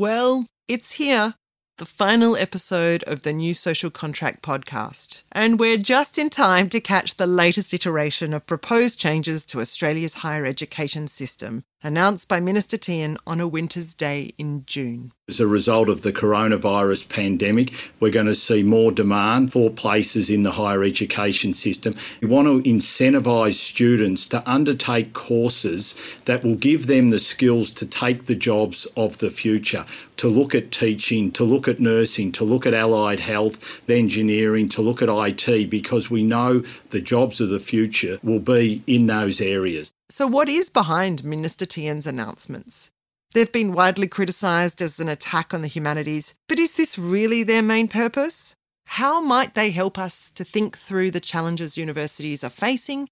[0.00, 1.34] Well, it's here,
[1.78, 5.22] the final episode of the new Social Contract podcast.
[5.32, 10.14] And we're just in time to catch the latest iteration of proposed changes to Australia's
[10.14, 15.12] higher education system, announced by Minister Tehan on a winter's day in June.
[15.28, 20.28] As a result of the coronavirus pandemic, we're going to see more demand for places
[20.30, 21.94] in the higher education system.
[22.20, 25.94] We want to incentivise students to undertake courses
[26.24, 29.84] that will give them the skills to take the jobs of the future,
[30.16, 34.82] to look at teaching, to look at nursing, to look at allied health, engineering, to
[34.82, 39.40] look at IT, because we know the jobs of the future will be in those
[39.40, 39.92] areas.
[40.10, 42.90] So, what is behind Minister Tehan's announcements?
[43.34, 47.60] They've been widely criticised as an attack on the humanities, but is this really their
[47.60, 48.56] main purpose?
[48.86, 53.10] How might they help us to think through the challenges universities are facing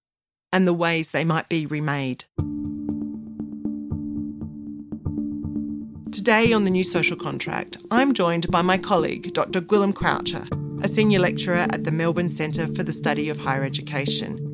[0.54, 2.24] and the ways they might be remade?
[6.12, 9.60] Today on the new social contract, I'm joined by my colleague, Dr.
[9.60, 10.46] Gwilym Croucher,
[10.82, 14.46] a senior lecturer at the Melbourne Centre for the Study of Higher Education,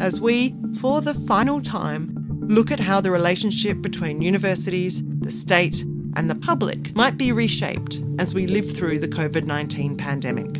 [0.00, 2.16] as we, for the final time,
[2.48, 5.84] look at how the relationship between universities, the state,
[6.16, 10.56] and the public might be reshaped as we live through the COVID 19 pandemic.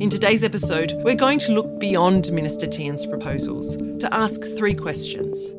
[0.00, 5.50] In today's episode, we're going to look beyond Minister Tehan's proposals to ask three questions.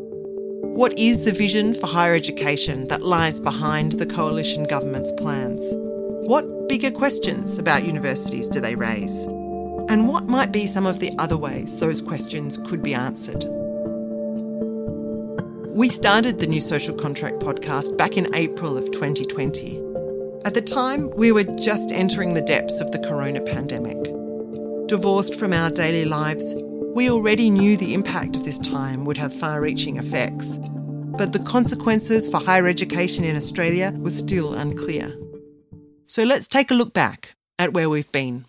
[0.74, 5.64] What is the vision for higher education that lies behind the coalition government's plans?
[6.28, 9.28] What bigger questions about universities do they raise?
[9.90, 13.46] And what might be some of the other ways those questions could be answered?
[15.74, 19.82] We started the New Social Contract podcast back in April of 2020.
[20.44, 23.98] At the time, we were just entering the depths of the corona pandemic.
[24.88, 26.54] Divorced from our daily lives,
[26.94, 30.58] we already knew the impact of this time would have far reaching effects.
[31.18, 35.18] But the consequences for higher education in Australia were still unclear.
[36.08, 38.46] So let's take a look back at where we've been.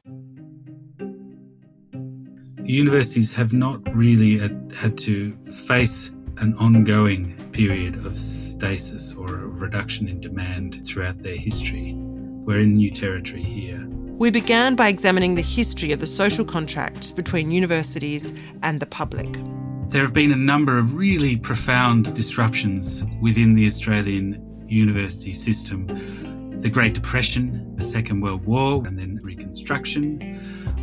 [2.64, 10.09] Universities have not really had to face an ongoing period of stasis or a reduction
[10.09, 11.94] in demand throughout their history.
[11.97, 13.84] We're in new territory here.
[14.16, 18.32] We began by examining the history of the social contract between universities
[18.62, 19.32] and the public.
[19.88, 25.88] There have been a number of really profound disruptions within the Australian university system.
[26.60, 30.31] The Great Depression, the Second World War, and then Reconstruction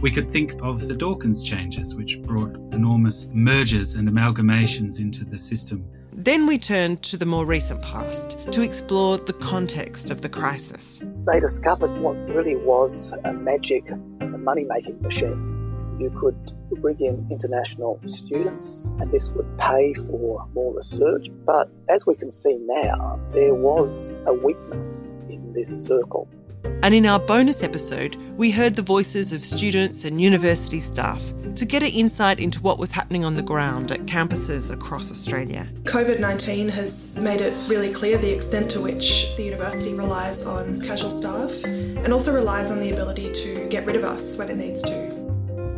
[0.02, 5.38] we could think of the Dawkins changes, which brought enormous mergers and amalgamations into the
[5.38, 5.86] system.
[6.14, 11.04] Then we turned to the more recent past to explore the context of the crisis.
[11.28, 13.90] They discovered what really was a magic
[14.22, 15.98] money making machine.
[16.00, 21.28] You could bring in international students, and this would pay for more research.
[21.46, 26.30] But as we can see now, there was a weakness in this circle.
[26.64, 31.22] And in our bonus episode, we heard the voices of students and university staff
[31.56, 35.68] to get an insight into what was happening on the ground at campuses across Australia.
[35.84, 40.82] COVID 19 has made it really clear the extent to which the university relies on
[40.82, 44.56] casual staff and also relies on the ability to get rid of us when it
[44.56, 45.20] needs to.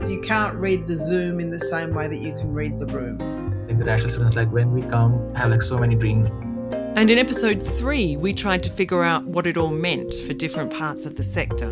[0.07, 3.17] You can't read the Zoom in the same way that you can read the room.
[3.67, 6.29] Like the national students, like when we come, have like so many dreams
[6.95, 10.73] and in episode three, we tried to figure out what it all meant for different
[10.73, 11.69] parts of the sector.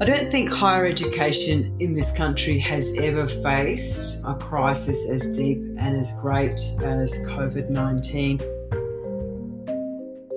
[0.00, 5.58] I don't think higher education in this country has ever faced a crisis as deep
[5.78, 8.40] and as great as COVID 19.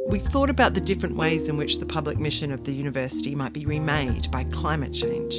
[0.10, 3.54] We thought about the different ways in which the public mission of the university might
[3.54, 5.36] be remade by climate change.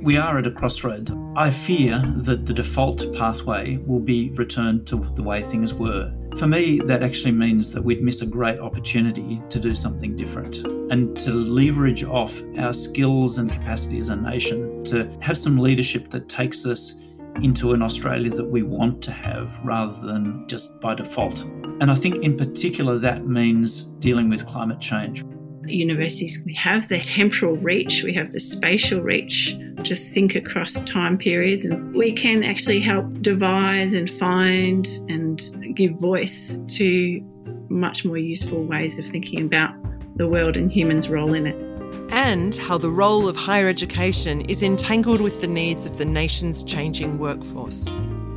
[0.00, 1.12] We are at a crossroads.
[1.36, 6.46] I fear that the default pathway will be returned to the way things were for
[6.46, 10.58] me, that actually means that we'd miss a great opportunity to do something different
[10.92, 16.10] and to leverage off our skills and capacity as a nation to have some leadership
[16.10, 16.94] that takes us
[17.42, 21.42] into an Australia that we want to have rather than just by default.
[21.80, 25.24] And I think in particular that means dealing with climate change
[25.70, 31.16] universities, we have the temporal reach, we have the spatial reach to think across time
[31.18, 37.20] periods, and we can actually help devise and find and give voice to
[37.68, 39.74] much more useful ways of thinking about
[40.16, 41.68] the world and humans' role in it.
[42.10, 46.62] And how the role of higher education is entangled with the needs of the nation's
[46.62, 47.88] changing workforce.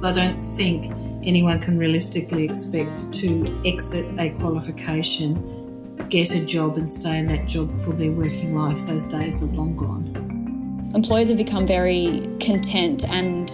[0.04, 0.92] I don't think
[1.24, 5.61] anyone can realistically expect to exit a qualification
[6.10, 9.48] get a job and stay in that job for their working life, those days are
[9.48, 10.92] long gone.
[10.94, 13.50] Employers have become very content and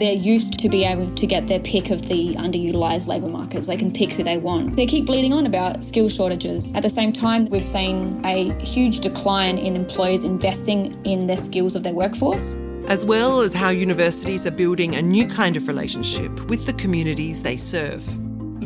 [0.00, 3.68] they're used to be able to get their pick of the underutilised labour markets.
[3.68, 4.74] They can pick who they want.
[4.74, 6.74] They keep bleeding on about skill shortages.
[6.74, 11.76] At the same time, we've seen a huge decline in employers investing in the skills
[11.76, 12.56] of their workforce.
[12.88, 17.42] As well as how universities are building a new kind of relationship with the communities
[17.42, 18.04] they serve.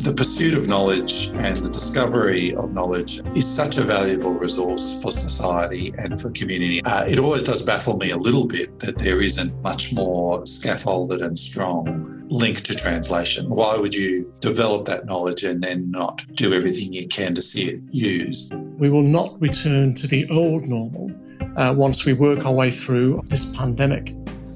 [0.07, 5.11] The pursuit of knowledge and the discovery of knowledge is such a valuable resource for
[5.11, 6.81] society and for community.
[6.85, 11.23] Uh, it always does baffle me a little bit that there isn't much more scaffolded
[11.23, 13.51] and strong link to translation.
[13.51, 17.69] Why would you develop that knowledge and then not do everything you can to see
[17.69, 18.55] it used?
[18.79, 21.11] We will not return to the old normal
[21.57, 24.11] uh, once we work our way through this pandemic.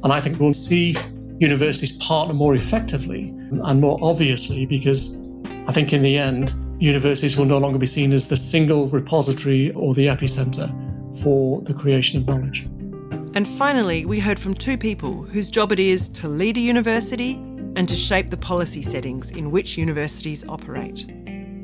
[0.04, 0.94] And I think we'll see
[1.40, 5.28] universities partner more effectively and more obviously because
[5.70, 6.52] I think in the end,
[6.82, 10.68] universities will no longer be seen as the single repository or the epicenter
[11.22, 12.64] for the creation of knowledge.
[13.36, 17.34] And finally, we heard from two people whose job it is to lead a university
[17.76, 21.06] and to shape the policy settings in which universities operate.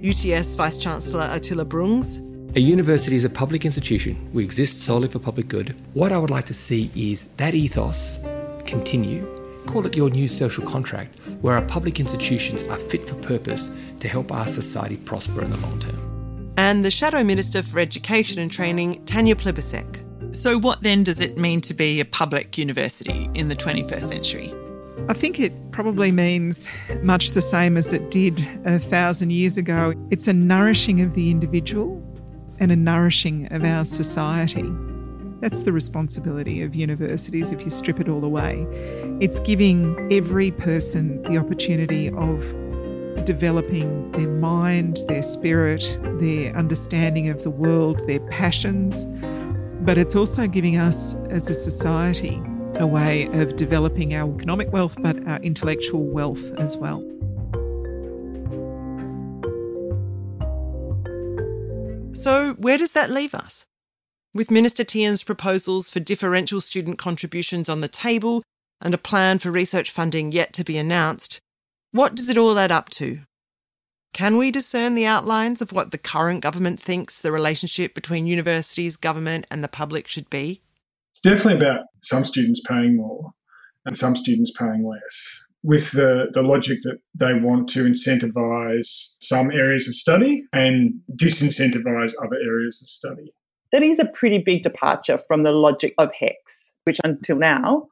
[0.04, 2.22] UTS Vice Chancellor Attila Brungs.
[2.54, 4.30] A university is a public institution.
[4.32, 5.74] We exist solely for public good.
[5.94, 8.20] What I would like to see is that ethos
[8.66, 9.35] continue.
[9.66, 13.70] Call it your new social contract, where our public institutions are fit for purpose
[14.00, 16.54] to help our society prosper in the long term.
[16.56, 20.34] And the Shadow Minister for Education and Training, Tanya Plibersek.
[20.34, 24.52] So, what then does it mean to be a public university in the 21st century?
[25.08, 26.68] I think it probably means
[27.02, 29.94] much the same as it did a thousand years ago.
[30.10, 32.02] It's a nourishing of the individual
[32.58, 34.64] and a nourishing of our society.
[35.40, 38.66] That's the responsibility of universities if you strip it all away.
[39.20, 42.40] It's giving every person the opportunity of
[43.24, 49.04] developing their mind, their spirit, their understanding of the world, their passions.
[49.84, 52.40] But it's also giving us as a society
[52.76, 57.00] a way of developing our economic wealth, but our intellectual wealth as well.
[62.12, 63.66] So, where does that leave us?
[64.36, 68.42] With Minister Tehan's proposals for differential student contributions on the table
[68.82, 71.40] and a plan for research funding yet to be announced,
[71.90, 73.20] what does it all add up to?
[74.12, 78.96] Can we discern the outlines of what the current government thinks the relationship between universities,
[78.96, 80.60] government, and the public should be?
[81.12, 83.30] It's definitely about some students paying more
[83.86, 89.50] and some students paying less, with the, the logic that they want to incentivise some
[89.50, 93.30] areas of study and disincentivise other areas of study.
[93.76, 97.88] That is a pretty big departure from the logic of HECS, which until now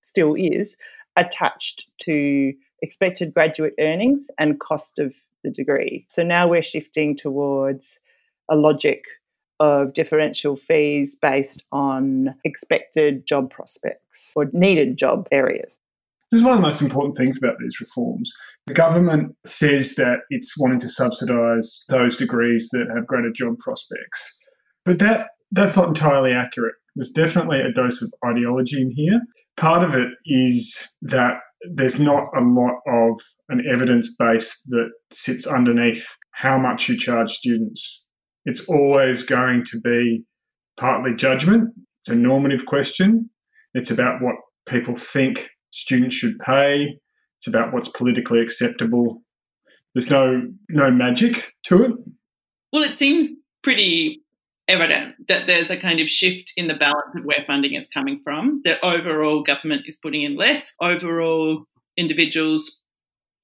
[0.00, 0.76] still is
[1.16, 2.52] attached to
[2.82, 6.06] expected graduate earnings and cost of the degree.
[6.08, 7.98] So now we're shifting towards
[8.48, 9.02] a logic
[9.58, 15.80] of differential fees based on expected job prospects or needed job areas.
[16.30, 18.32] This is one of the most important things about these reforms.
[18.66, 24.40] The government says that it's wanting to subsidise those degrees that have greater job prospects.
[24.84, 26.74] But that that's not entirely accurate.
[26.96, 29.20] There's definitely a dose of ideology in here.
[29.56, 31.34] Part of it is that
[31.72, 37.30] there's not a lot of an evidence base that sits underneath how much you charge
[37.30, 38.06] students.
[38.44, 40.24] It's always going to be
[40.76, 41.70] partly judgment.
[42.00, 43.30] It's a normative question.
[43.72, 44.34] It's about what
[44.68, 46.98] people think students should pay.
[47.38, 49.22] It's about what's politically acceptable.
[49.94, 51.92] There's no no magic to it.
[52.72, 53.30] Well, it seems
[53.62, 54.23] pretty
[54.68, 58.20] evident that there's a kind of shift in the balance of where funding is coming
[58.22, 58.60] from.
[58.64, 61.64] That overall government is putting in less, overall
[61.96, 62.80] individuals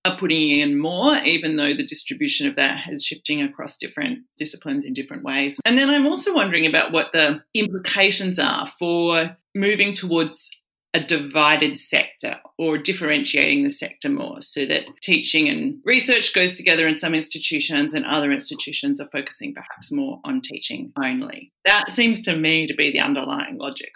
[0.04, 4.84] are putting in more, even though the distribution of that is shifting across different disciplines
[4.84, 5.60] in different ways.
[5.66, 10.50] And then I'm also wondering about what the implications are for moving towards
[10.92, 16.88] a divided sector or differentiating the sector more so that teaching and research goes together
[16.88, 21.52] in some institutions and other institutions are focusing perhaps more on teaching only.
[21.64, 23.92] That seems to me to be the underlying logic.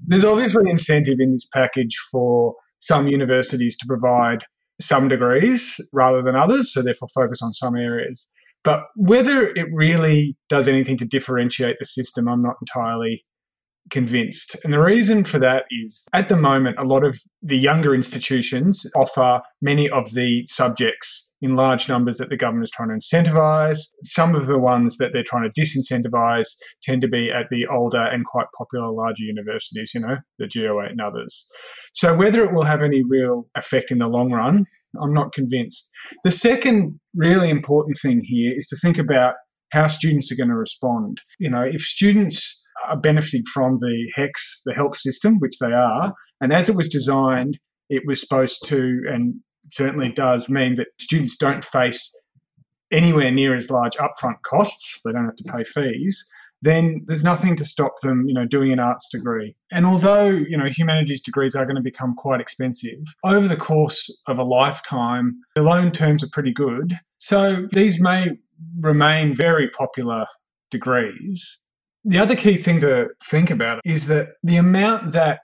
[0.00, 4.44] There's obviously incentive in this package for some universities to provide
[4.80, 8.28] some degrees rather than others, so therefore focus on some areas.
[8.64, 13.24] But whether it really does anything to differentiate the system, I'm not entirely
[13.90, 14.56] convinced.
[14.64, 18.86] And the reason for that is at the moment, a lot of the younger institutions
[18.96, 23.78] offer many of the subjects in large numbers that the government is trying to incentivize.
[24.04, 26.48] Some of the ones that they're trying to disincentivize
[26.82, 30.90] tend to be at the older and quite popular larger universities, you know, the GO8
[30.90, 31.46] and others.
[31.94, 34.64] So whether it will have any real effect in the long run,
[35.00, 35.90] I'm not convinced.
[36.24, 39.34] The second really important thing here is to think about
[39.72, 41.20] how students are going to respond.
[41.38, 46.14] You know, if students are benefiting from the HECS, the HELP system, which they are,
[46.40, 49.34] and as it was designed, it was supposed to, and
[49.72, 52.14] certainly does, mean that students don't face
[52.92, 55.00] anywhere near as large upfront costs.
[55.04, 56.24] They don't have to pay fees.
[56.62, 59.54] Then there's nothing to stop them, you know, doing an arts degree.
[59.70, 64.10] And although, you know, humanities degrees are going to become quite expensive, over the course
[64.26, 66.94] of a lifetime, the loan terms are pretty good.
[67.18, 68.30] So these may
[68.80, 70.26] remain very popular
[70.70, 71.58] degrees.
[72.08, 75.40] The other key thing to think about is that the amount that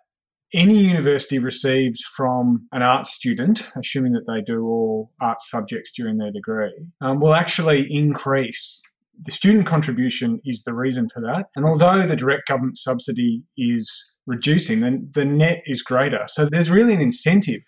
[0.54, 6.18] any university receives from an art student, assuming that they do all art subjects during
[6.18, 8.80] their degree, um, will actually increase.
[9.24, 11.46] The student contribution is the reason for that.
[11.56, 13.90] And although the direct government subsidy is
[14.26, 16.26] reducing, then the net is greater.
[16.28, 17.62] So there's really an incentive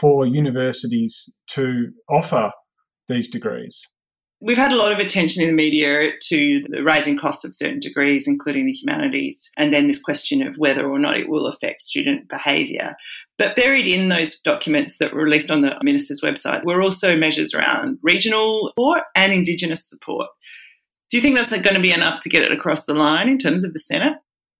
[0.00, 2.50] for universities to offer
[3.08, 3.86] these degrees.
[4.40, 7.80] We've had a lot of attention in the media to the rising cost of certain
[7.80, 11.82] degrees, including the humanities, and then this question of whether or not it will affect
[11.82, 12.94] student behaviour.
[13.36, 17.52] But buried in those documents that were released on the Minister's website were also measures
[17.52, 20.28] around regional support and Indigenous support.
[21.10, 23.38] Do you think that's going to be enough to get it across the line in
[23.38, 24.18] terms of the Senate?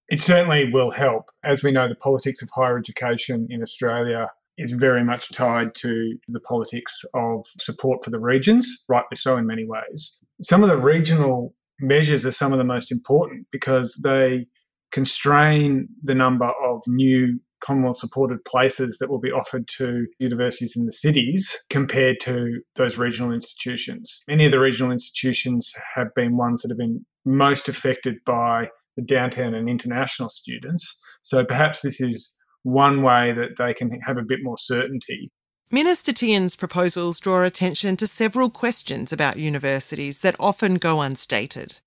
[0.08, 1.26] It certainly will help.
[1.44, 6.16] As we know, the politics of higher education in Australia is very much tied to
[6.28, 10.18] the politics of support for the regions, rightly so in many ways.
[10.42, 14.46] Some of the regional measures are some of the most important because they
[14.92, 20.86] constrain the number of new Commonwealth supported places that will be offered to universities in
[20.86, 24.22] the cities compared to those regional institutions.
[24.28, 29.02] Many of the regional institutions have been ones that have been most affected by the
[29.02, 31.00] downtown and international students.
[31.22, 35.30] So perhaps this is one way that they can have a bit more certainty.
[35.70, 41.80] Minister Tehan's proposals draw attention to several questions about universities that often go unstated.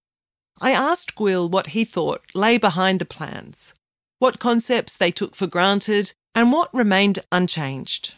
[0.62, 3.74] I asked Gwyl what he thought lay behind the plans,
[4.20, 8.14] what concepts they took for granted, and what remained unchanged.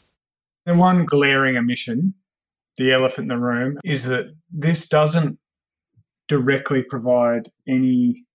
[0.65, 2.13] The one glaring omission,
[2.77, 5.39] the elephant in the room, is that this doesn't
[6.27, 8.25] directly provide any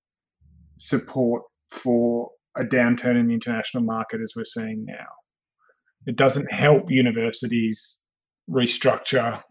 [0.79, 5.07] support for a downturn in the international market as we're seeing now.
[6.07, 8.03] It doesn't help universities
[8.51, 9.43] restructure,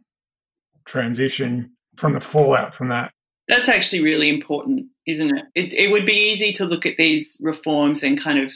[0.85, 3.11] transition from the fallout from that.
[3.47, 5.45] That's actually really important, isn't it?
[5.55, 5.73] it?
[5.73, 8.51] It would be easy to look at these reforms and kind of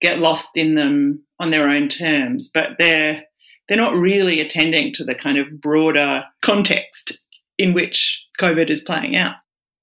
[0.00, 3.24] get lost in them on their own terms, but they're
[3.68, 7.20] they're not really attending to the kind of broader context
[7.58, 9.34] in which COVID is playing out.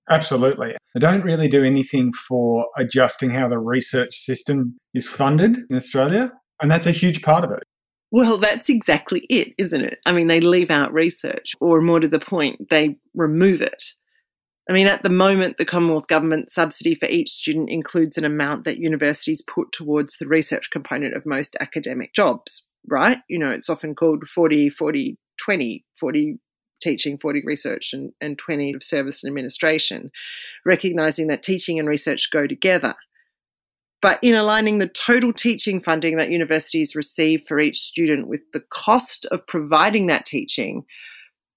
[0.09, 0.75] Absolutely.
[0.93, 6.31] They don't really do anything for adjusting how the research system is funded in Australia,
[6.61, 7.63] and that's a huge part of it.
[8.11, 9.97] Well, that's exactly it, isn't it?
[10.05, 13.83] I mean, they leave out research, or more to the point, they remove it.
[14.69, 18.63] I mean, at the moment, the Commonwealth Government subsidy for each student includes an amount
[18.63, 23.17] that universities put towards the research component of most academic jobs, right?
[23.29, 26.37] You know, it's often called 40, 40, 20, 40
[26.83, 30.11] teaching, 40 research, and, and 20 of service and administration,
[30.65, 32.95] recognizing that teaching and research go together.
[34.01, 38.59] But in aligning the total teaching funding that universities receive for each student with the
[38.69, 40.83] cost of providing that teaching,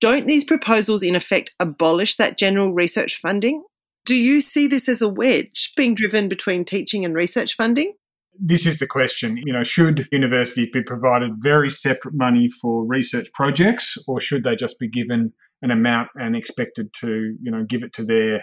[0.01, 3.65] don't these proposals in effect abolish that general research funding?
[4.05, 7.95] Do you see this as a wedge being driven between teaching and research funding?
[8.39, 9.37] This is the question.
[9.37, 14.57] You know, should universities be provided very separate money for research projects, or should they
[14.57, 18.43] just be given an amount and expected to, you know, give it to their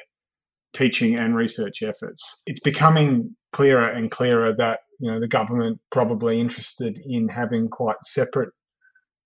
[0.74, 2.42] teaching and research efforts?
[2.46, 7.98] It's becoming clearer and clearer that you know the government probably interested in having quite
[8.04, 8.50] separate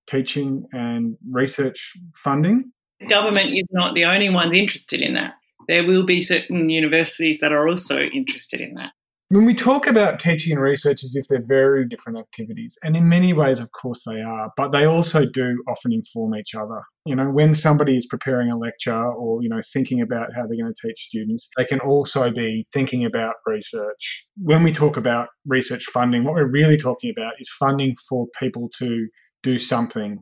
[0.08, 2.72] teaching and research funding.
[3.00, 5.36] The government is not the only ones interested in that.
[5.68, 8.94] There will be certain universities that are also interested in that.
[9.30, 13.10] When we talk about teaching and research as if they're very different activities, and in
[13.10, 16.82] many ways, of course, they are, but they also do often inform each other.
[17.04, 20.58] You know, when somebody is preparing a lecture or, you know, thinking about how they're
[20.58, 24.26] going to teach students, they can also be thinking about research.
[24.38, 28.70] When we talk about research funding, what we're really talking about is funding for people
[28.80, 29.10] to
[29.44, 30.20] do something,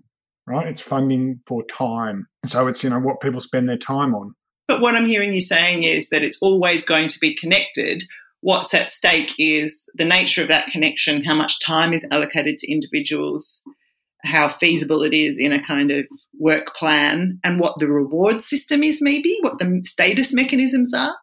[0.48, 0.66] right?
[0.66, 2.26] It's funding for time.
[2.48, 4.34] So it's, you know, what people spend their time on.
[4.68, 8.04] But what I'm hearing you saying is that it's always going to be connected
[8.46, 12.72] what's at stake is the nature of that connection, how much time is allocated to
[12.72, 13.64] individuals,
[14.24, 16.06] how feasible it is in a kind of
[16.38, 21.16] work plan, and what the reward system is, maybe, what the status mechanisms are.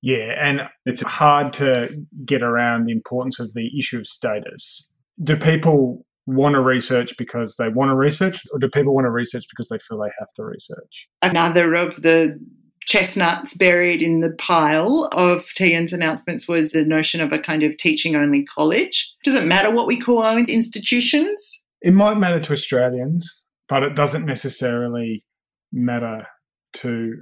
[0.00, 1.90] Yeah, and it's hard to
[2.24, 4.90] get around the importance of the issue of status.
[5.22, 9.10] Do people want to research because they want to research, or do people want to
[9.10, 11.10] research because they feel they have to research?
[11.20, 12.40] Another of the
[12.86, 17.76] chestnuts buried in the pile of Tehan's announcements was the notion of a kind of
[17.76, 19.14] teaching only college.
[19.22, 21.62] Does it matter what we call our institutions?
[21.82, 25.24] It might matter to Australians, but it doesn't necessarily
[25.72, 26.26] matter
[26.74, 27.14] to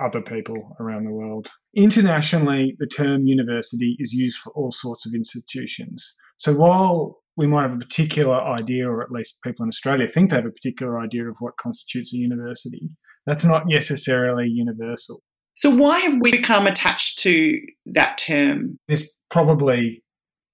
[0.00, 1.48] other people around the world.
[1.76, 6.14] Internationally, the term university is used for all sorts of institutions.
[6.38, 10.30] So while we might have a particular idea, or at least people in Australia think
[10.30, 12.90] they have a particular idea of what constitutes a university,
[13.26, 15.22] that's not necessarily universal.
[15.54, 18.78] So, why have we become attached to that term?
[18.88, 20.02] This probably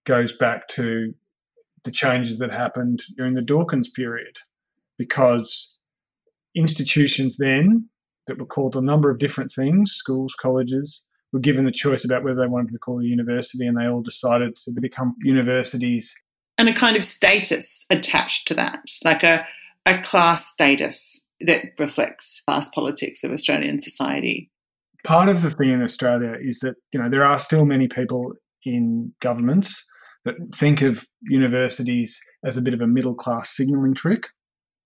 [0.07, 1.13] goes back to
[1.85, 4.37] the changes that happened during the Dawkins period,
[4.99, 5.77] because
[6.55, 7.89] institutions then
[8.27, 12.25] that were called a number of different things, schools, colleges, were given the choice about
[12.25, 16.15] whether they wanted to be called a university, and they all decided to become universities.
[16.59, 19.47] And a kind of status attached to that, like a,
[19.87, 24.51] a class status that reflects class politics of Australian society.
[25.05, 28.33] Part of the thing in Australia is that, you know, there are still many people
[28.65, 29.85] in governments
[30.25, 34.27] that think of universities as a bit of a middle class signalling trick.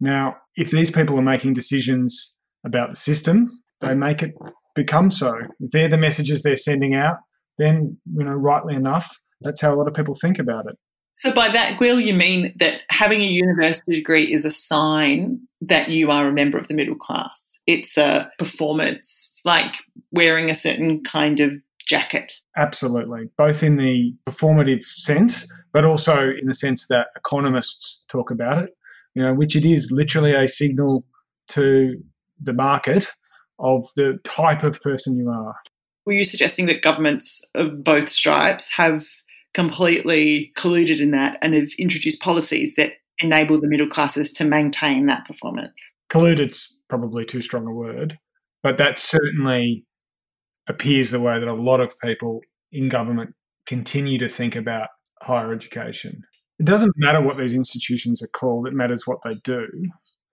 [0.01, 4.33] Now, if these people are making decisions about the system, they make it
[4.75, 5.35] become so.
[5.61, 7.17] If they're the messages they're sending out,
[7.59, 10.77] then, you know, rightly enough, that's how a lot of people think about it.
[11.15, 15.89] So, by that, Gwil, you mean that having a university degree is a sign that
[15.89, 17.61] you are a member of the middle class?
[17.67, 19.75] It's a performance, like
[20.11, 21.53] wearing a certain kind of
[21.87, 22.33] jacket.
[22.57, 28.63] Absolutely, both in the performative sense, but also in the sense that economists talk about
[28.63, 28.71] it,
[29.15, 31.05] you know, which it is literally a signal
[31.49, 32.03] to
[32.41, 33.09] the market
[33.59, 35.55] of the type of person you are.
[36.05, 39.07] Were you suggesting that governments of both stripes have
[39.55, 45.07] completely colluded in that and have introduced policies that enable the middle classes to maintain
[45.07, 45.73] that performance?
[46.11, 48.19] Colluded's probably too strong a word,
[48.63, 49.85] but that certainly
[50.69, 52.41] appears the way that a lot of people
[52.71, 53.35] in government
[53.67, 54.89] continue to think about
[55.21, 56.23] higher education.
[56.59, 59.67] It doesn't matter what these institutions are called, it matters what they do.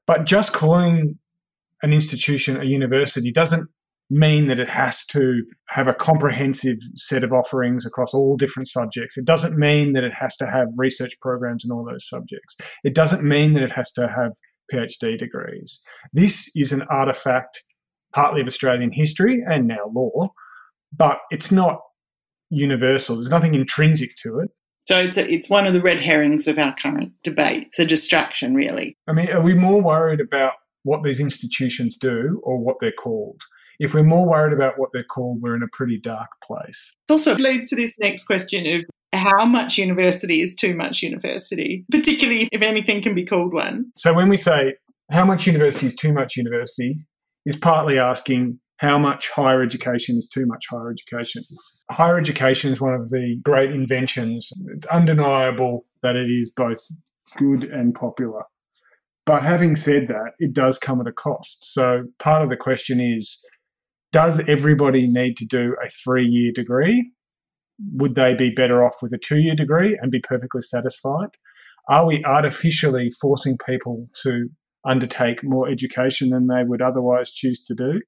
[0.05, 1.17] But just calling
[1.81, 3.69] an institution a university doesn't
[4.09, 9.17] mean that it has to have a comprehensive set of offerings across all different subjects.
[9.17, 12.57] It doesn't mean that it has to have research programs in all those subjects.
[12.84, 14.31] It doesn't mean that it has to have
[14.73, 15.81] PhD degrees.
[16.13, 17.62] This is an artifact
[18.13, 20.29] partly of Australian history and now law,
[20.95, 21.79] but it's not
[22.49, 23.15] universal.
[23.15, 24.49] There's nothing intrinsic to it.
[24.88, 27.67] So it's a, it's one of the red herrings of our current debate.
[27.67, 28.97] It's a distraction, really.
[29.07, 33.39] I mean, are we more worried about what these institutions do or what they're called?
[33.79, 36.93] If we're more worried about what they're called, we're in a pretty dark place.
[37.07, 41.85] It also leads to this next question of how much university is too much university,
[41.89, 43.91] particularly if anything can be called one.
[43.95, 44.75] So when we say
[45.09, 46.99] how much university is too much university,
[47.45, 51.43] is partly asking how much higher education is too much higher education.
[51.89, 54.51] Higher education is one of the great inventions.
[54.75, 56.77] It's undeniable that it is both
[57.37, 58.43] good and popular.
[59.25, 61.73] But having said that, it does come at a cost.
[61.73, 63.37] So part of the question is
[64.12, 67.12] does everybody need to do a three year degree?
[67.93, 71.30] Would they be better off with a two year degree and be perfectly satisfied?
[71.88, 74.50] Are we artificially forcing people to
[74.86, 78.02] undertake more education than they would otherwise choose to do?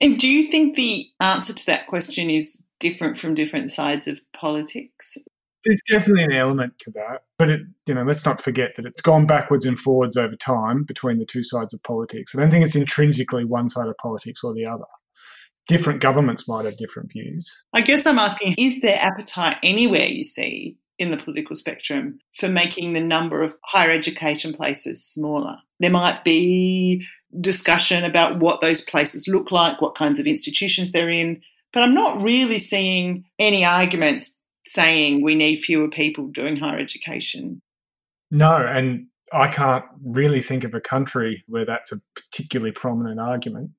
[0.00, 4.20] And do you think the answer to that question is different from different sides of
[4.32, 5.16] politics?
[5.64, 9.00] There's definitely an element to that, but it, you know, let's not forget that it's
[9.00, 12.34] gone backwards and forwards over time between the two sides of politics.
[12.34, 14.84] I don't think it's intrinsically one side of politics or the other
[15.68, 17.64] different governments might have different views.
[17.74, 22.48] I guess I'm asking is there appetite anywhere you see in the political spectrum for
[22.48, 25.56] making the number of higher education places smaller?
[25.80, 27.06] There might be
[27.40, 31.40] discussion about what those places look like, what kinds of institutions they're in,
[31.72, 37.60] but I'm not really seeing any arguments saying we need fewer people doing higher education.
[38.30, 43.70] No, and I can't really think of a country where that's a particularly prominent argument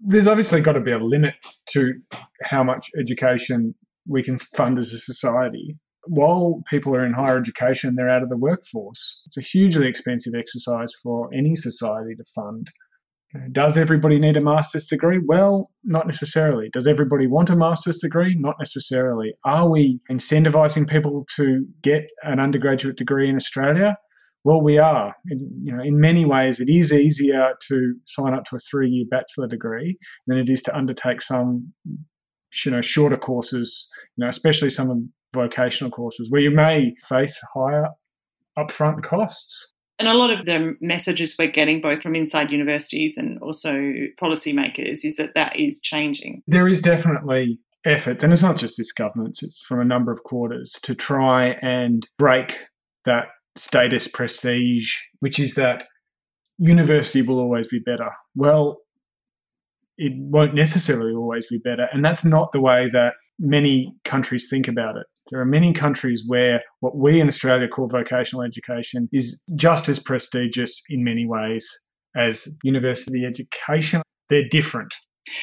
[0.00, 1.34] there's obviously got to be a limit
[1.70, 1.94] to
[2.42, 3.74] how much education
[4.06, 5.76] we can fund as a society.
[6.06, 9.22] While people are in higher education, they're out of the workforce.
[9.26, 12.70] It's a hugely expensive exercise for any society to fund.
[13.50, 15.18] Does everybody need a master's degree?
[15.18, 16.68] Well, not necessarily.
[16.72, 18.36] Does everybody want a master's degree?
[18.38, 19.34] Not necessarily.
[19.44, 23.96] Are we incentivizing people to get an undergraduate degree in Australia?
[24.44, 25.16] Well, we are.
[25.30, 29.06] In, you know, in many ways, it is easier to sign up to a three-year
[29.10, 31.72] bachelor degree than it is to undertake some,
[32.64, 33.88] you know, shorter courses.
[34.16, 37.88] You know, especially some vocational courses where you may face higher
[38.58, 39.72] upfront costs.
[39.98, 43.72] And a lot of the messages we're getting, both from inside universities and also
[44.20, 46.42] policymakers, is that that is changing.
[46.46, 50.22] There is definitely efforts, and it's not just this government; it's from a number of
[50.24, 52.58] quarters to try and break
[53.04, 55.86] that status prestige, which is that
[56.58, 58.10] university will always be better.
[58.34, 58.78] Well,
[59.96, 61.88] it won't necessarily always be better.
[61.92, 65.06] And that's not the way that many countries think about it.
[65.30, 69.98] There are many countries where what we in Australia call vocational education is just as
[69.98, 71.68] prestigious in many ways
[72.16, 74.02] as university education.
[74.28, 74.94] They're different.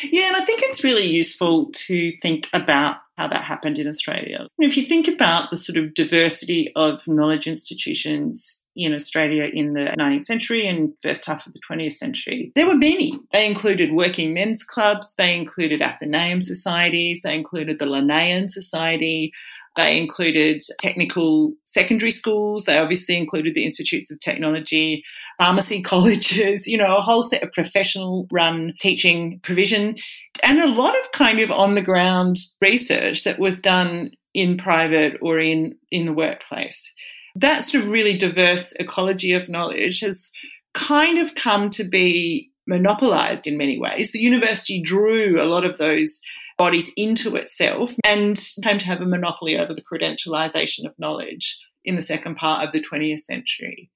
[0.04, 4.48] Yeah, and I think it's really useful to think about how that happened in Australia.
[4.58, 9.94] If you think about the sort of diversity of knowledge institutions in Australia in the
[10.00, 12.54] 19th century and first half of the 20th century.
[12.56, 13.20] There were many.
[13.34, 19.34] They included working men's clubs, they included Athenaeum societies, they included the Linnaean Society,
[19.76, 25.04] they included technical secondary schools, they obviously included the institutes of technology,
[25.40, 29.96] pharmacy colleges, you know, a whole set of professional run teaching provision,
[30.44, 35.18] and a lot of kind of on the ground research that was done in private
[35.22, 36.94] or in, in the workplace
[37.36, 40.32] that sort of really diverse ecology of knowledge has
[40.74, 44.12] kind of come to be monopolized in many ways.
[44.12, 46.22] The university drew a lot of those
[46.58, 51.96] bodies into itself and came to have a monopoly over the credentialization of knowledge in
[51.96, 53.90] the second part of the 20th century.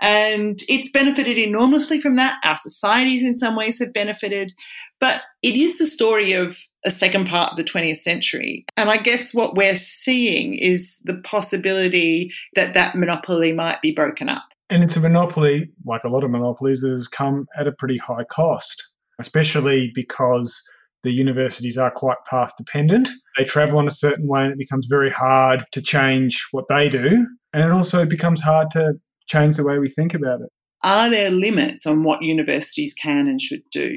[0.00, 2.38] And it's benefited enormously from that.
[2.44, 4.52] Our societies, in some ways, have benefited.
[5.00, 8.66] But it is the story of a second part of the 20th century.
[8.76, 14.28] And I guess what we're seeing is the possibility that that monopoly might be broken
[14.28, 14.44] up.
[14.68, 17.98] And it's a monopoly, like a lot of monopolies, that has come at a pretty
[17.98, 18.84] high cost,
[19.18, 20.60] especially because
[21.02, 23.08] the universities are quite path dependent.
[23.36, 26.88] They travel in a certain way and it becomes very hard to change what they
[26.88, 27.26] do.
[27.52, 28.94] And it also becomes hard to
[29.26, 30.50] change the way we think about it.
[30.82, 33.96] Are there limits on what universities can and should do?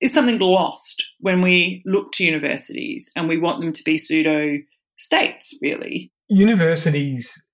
[0.00, 4.58] Is something lost when we look to universities and we want them to be pseudo
[4.98, 6.12] states, really?
[6.28, 7.48] Universities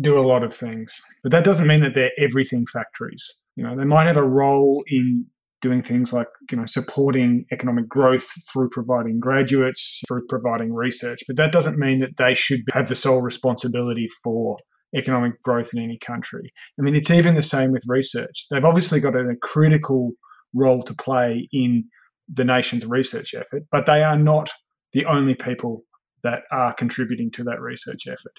[0.00, 3.26] do a lot of things, but that doesn't mean that they're everything factories.
[3.56, 5.26] You know, they might have a role in
[5.60, 11.36] doing things like you know supporting economic growth through providing graduates through providing research but
[11.36, 14.56] that doesn't mean that they should have the sole responsibility for
[14.96, 16.52] economic growth in any country.
[16.78, 18.46] I mean, it's even the same with research.
[18.50, 20.12] They've obviously got a critical
[20.54, 21.84] role to play in
[22.32, 24.50] the nation's research effort, but they are not
[24.92, 25.84] the only people
[26.22, 28.32] that are contributing to that research effort.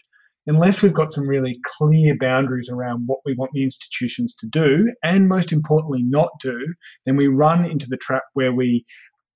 [0.47, 4.91] Unless we've got some really clear boundaries around what we want the institutions to do,
[5.03, 6.59] and most importantly, not do,
[7.05, 8.85] then we run into the trap where we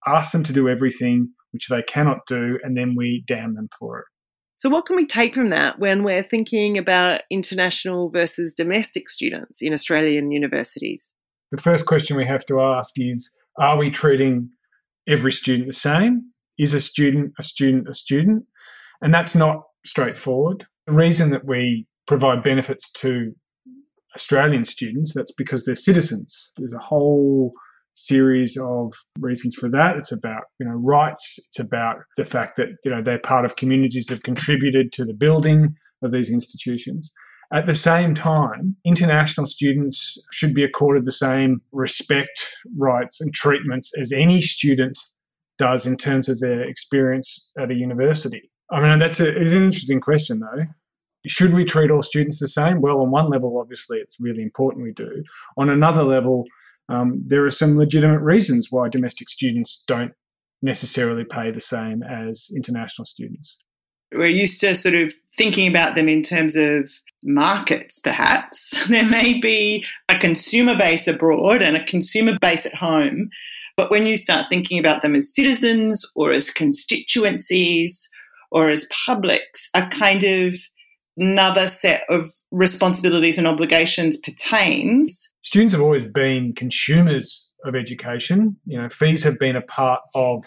[0.07, 3.99] ask them to do everything which they cannot do, and then we damn them for
[3.99, 4.05] it.
[4.55, 9.61] So, what can we take from that when we're thinking about international versus domestic students
[9.61, 11.13] in Australian universities?
[11.51, 14.49] The first question we have to ask is Are we treating
[15.07, 16.31] every student the same?
[16.57, 18.45] Is a student a student a student?
[19.01, 20.65] And that's not straightforward.
[20.87, 23.33] The reason that we provide benefits to
[24.15, 26.51] Australian students, that's because they're citizens.
[26.57, 27.53] There's a whole
[27.93, 29.97] series of reasons for that.
[29.97, 31.35] It's about you know rights.
[31.37, 35.05] It's about the fact that you know they're part of communities that have contributed to
[35.05, 37.11] the building of these institutions.
[37.53, 43.91] At the same time, international students should be accorded the same respect, rights, and treatments
[43.99, 44.97] as any student
[45.59, 48.49] does in terms of their experience at a university.
[48.71, 50.65] I mean, that's a, it's an interesting question, though.
[51.25, 52.81] Should we treat all students the same?
[52.81, 55.23] Well, on one level, obviously, it's really important we do.
[55.57, 56.45] On another level,
[56.89, 60.11] um, there are some legitimate reasons why domestic students don't
[60.61, 63.59] necessarily pay the same as international students.
[64.13, 66.89] We're used to sort of thinking about them in terms of
[67.23, 68.73] markets, perhaps.
[68.89, 73.29] There may be a consumer base abroad and a consumer base at home.
[73.75, 78.07] But when you start thinking about them as citizens or as constituencies
[78.53, 80.55] or as publics, a kind of
[81.17, 85.33] another set of responsibilities and obligations pertains.
[85.41, 88.55] Students have always been consumers of education.
[88.65, 90.45] You know, fees have been a part of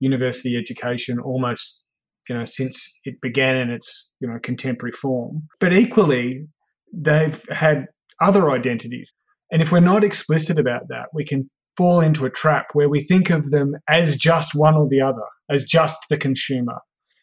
[0.00, 1.84] university education almost,
[2.28, 5.48] you know, since it began in its, you know, contemporary form.
[5.58, 6.46] But equally,
[6.92, 7.86] they've had
[8.20, 9.12] other identities.
[9.50, 13.00] And if we're not explicit about that, we can fall into a trap where we
[13.00, 16.80] think of them as just one or the other, as just the consumer.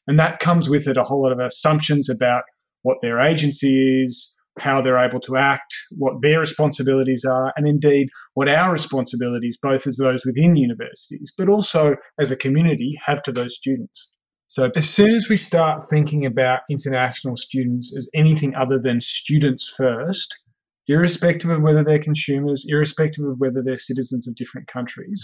[0.08, 2.44] And that comes with it a whole lot of assumptions about
[2.82, 8.10] what their agency is, how they're able to act, what their responsibilities are, and indeed
[8.34, 13.32] what our responsibilities, both as those within universities, but also as a community, have to
[13.32, 14.12] those students.
[14.48, 19.74] So, as soon as we start thinking about international students as anything other than students
[19.76, 20.44] first,
[20.88, 25.24] irrespective of whether they're consumers, irrespective of whether they're citizens of different countries,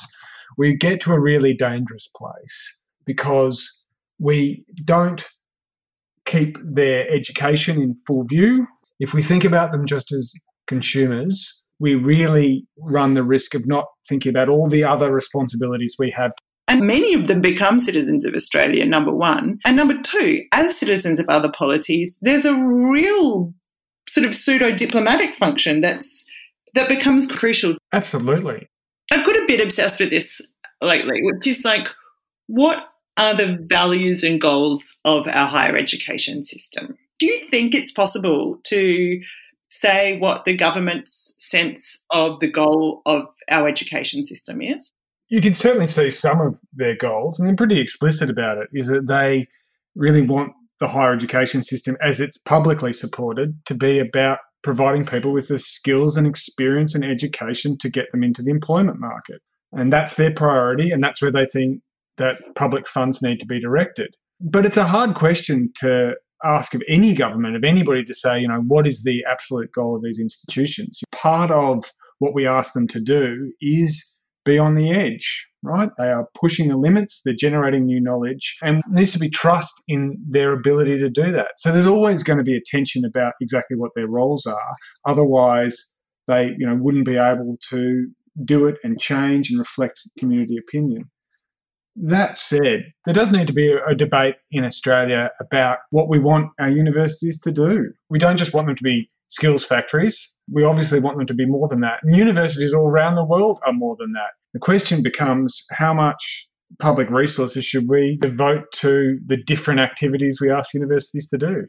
[0.58, 3.79] we get to a really dangerous place because
[4.20, 5.26] we don't
[6.26, 8.68] keep their education in full view.
[9.00, 10.32] If we think about them just as
[10.68, 16.12] consumers, we really run the risk of not thinking about all the other responsibilities we
[16.12, 16.32] have.
[16.68, 19.58] And many of them become citizens of Australia, number one.
[19.66, 23.54] And number two, as citizens of other polities, there's a real
[24.08, 26.26] sort of pseudo diplomatic function that's
[26.76, 27.76] that becomes crucial.
[27.94, 28.68] Absolutely.
[29.12, 30.40] I've got a bit obsessed with this
[30.82, 31.88] lately, which is like,
[32.46, 32.84] what
[33.20, 36.98] are the values and goals of our higher education system?
[37.20, 39.22] Do you think it's possible to
[39.70, 44.94] say what the government's sense of the goal of our education system is?
[45.28, 48.88] You can certainly see some of their goals, and they're pretty explicit about it, is
[48.88, 49.48] that they
[49.96, 55.34] really want the higher education system, as it's publicly supported, to be about providing people
[55.34, 59.42] with the skills and experience and education to get them into the employment market.
[59.74, 61.82] And that's their priority, and that's where they think
[62.20, 64.16] that public funds need to be directed.
[64.40, 68.48] But it's a hard question to ask of any government, of anybody to say, you
[68.48, 71.02] know, what is the absolute goal of these institutions?
[71.12, 71.84] Part of
[72.20, 74.06] what we ask them to do is
[74.46, 75.90] be on the edge, right?
[75.98, 79.84] They are pushing the limits, they're generating new knowledge, and there needs to be trust
[79.88, 81.52] in their ability to do that.
[81.58, 84.76] So there's always going to be a tension about exactly what their roles are.
[85.06, 85.96] Otherwise,
[86.28, 88.08] they, you know, wouldn't be able to
[88.46, 91.10] do it and change and reflect community opinion.
[91.96, 96.52] That said, there does need to be a, debate in Australia about what we want
[96.60, 97.92] our universities to do.
[98.10, 100.34] We don't just want them to be skills factories.
[100.52, 102.00] We obviously want them to be more than that.
[102.04, 104.32] And universities all around the world are more than that.
[104.54, 106.48] The question becomes how much
[106.80, 111.66] public resources should we devote to the different activities we ask universities to do?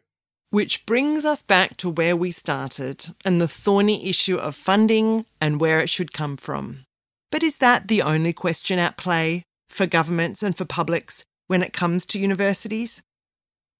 [0.50, 5.60] Which brings us back to where we started and the thorny issue of funding and
[5.60, 6.84] where it should come from.
[7.30, 9.44] But is that the only question at play?
[9.70, 13.02] For governments and for publics when it comes to universities?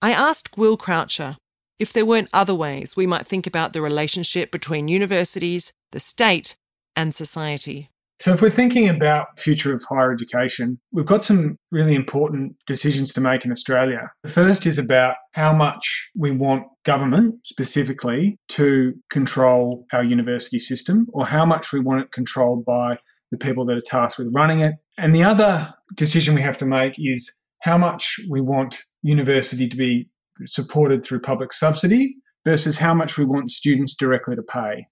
[0.00, 1.36] I asked Gwil Croucher
[1.78, 6.56] if there weren't other ways we might think about the relationship between universities, the state,
[6.96, 7.90] and society.
[8.20, 13.12] So, if we're thinking about future of higher education, we've got some really important decisions
[13.14, 14.10] to make in Australia.
[14.22, 21.08] The first is about how much we want government specifically to control our university system,
[21.12, 22.98] or how much we want it controlled by
[23.30, 24.74] the people that are tasked with running it.
[24.98, 29.76] And the other decision we have to make is how much we want university to
[29.76, 30.08] be
[30.46, 34.86] supported through public subsidy versus how much we want students directly to pay.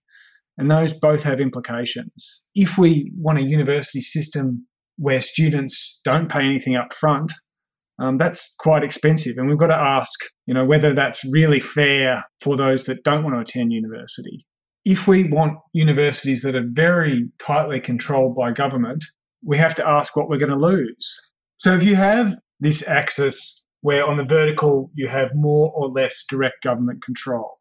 [0.59, 2.43] And those both have implications.
[2.55, 7.33] If we want a university system where students don't pay anything up front,
[8.01, 9.39] um, that's quite expensive.
[9.39, 13.25] And we've got to ask, you know, whether that's really fair for those that don't
[13.25, 14.47] want to attend university.
[14.85, 19.05] If we want universities that are very tightly controlled by government,
[19.45, 21.21] we have to ask what we're going to lose.
[21.57, 26.25] So if you have this axis where on the vertical you have more or less
[26.29, 27.59] direct government control,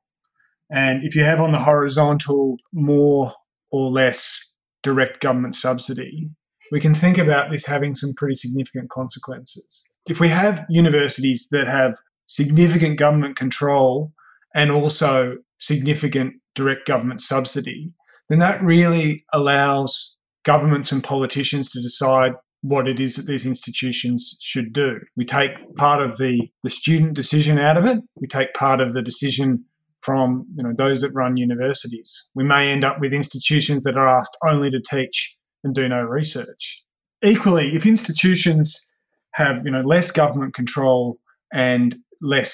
[0.69, 3.33] and if you have on the horizontal more
[3.71, 6.29] or less direct government subsidy,
[6.71, 9.83] we can think about this having some pretty significant consequences.
[10.07, 11.95] If we have universities that have
[12.27, 14.13] significant government control
[14.53, 17.91] and also significant direct government subsidy,
[18.29, 20.16] then that really allows
[20.47, 22.31] governments and politicians to decide
[22.61, 24.97] what it is that these institutions should do.
[25.17, 27.97] We take part of the, the student decision out of it.
[28.15, 29.65] We take part of the decision
[29.99, 32.29] from you know those that run universities.
[32.33, 36.01] We may end up with institutions that are asked only to teach and do no
[36.01, 36.81] research.
[37.21, 38.87] Equally, if institutions
[39.33, 41.17] have you know less government control
[41.51, 42.53] and less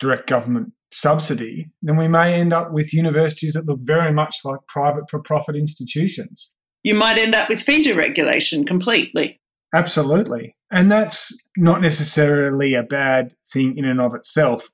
[0.00, 4.58] direct government subsidy, then we may end up with universities that look very much like
[4.66, 6.52] private for profit institutions
[6.88, 9.38] you might end up with fee deregulation completely.
[9.74, 10.56] Absolutely.
[10.70, 14.66] And that's not necessarily a bad thing in and of itself.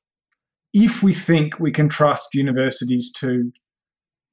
[0.73, 3.51] If we think we can trust universities to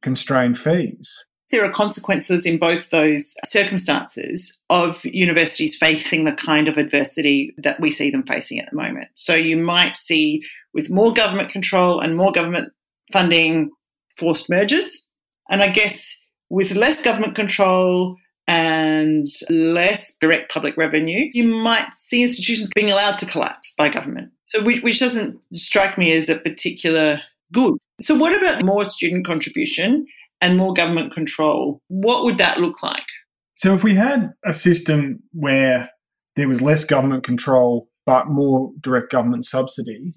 [0.03, 1.11] constrain fees.
[1.49, 7.79] There are consequences in both those circumstances of universities facing the kind of adversity that
[7.79, 9.07] we see them facing at the moment.
[9.15, 10.43] So you might see,
[10.75, 12.71] with more government control and more government
[13.11, 13.71] funding,
[14.17, 15.07] forced mergers.
[15.49, 16.20] And I guess
[16.51, 23.17] with less government control and less direct public revenue, you might see institutions being allowed
[23.19, 24.31] to collapse by government.
[24.45, 27.21] So, which, which doesn't strike me as a particular
[27.53, 27.75] good.
[28.01, 30.05] So, what about more student contribution
[30.41, 31.81] and more government control?
[31.87, 33.05] What would that look like?
[33.53, 35.89] So, if we had a system where
[36.35, 40.11] there was less government control but more direct government subsidy,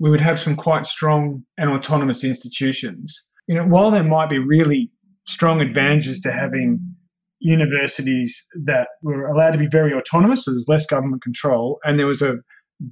[0.00, 3.28] we would have some quite strong and autonomous institutions.
[3.46, 4.90] You know, while there might be really
[5.26, 6.94] strong advantages to having
[7.40, 12.06] universities that were allowed to be very autonomous, so there's less government control, and there
[12.06, 12.38] was a